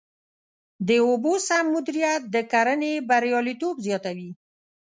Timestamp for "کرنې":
2.51-2.93